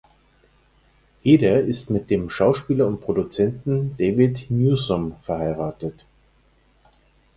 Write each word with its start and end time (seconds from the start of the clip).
Heder 1.21 1.61
ist 1.63 1.91
mit 1.91 2.09
dem 2.09 2.31
Schauspieler 2.31 2.87
und 2.87 3.01
Produzenten 3.01 3.95
David 3.99 4.49
Newsom 4.49 5.15
verheiratet. 5.21 6.07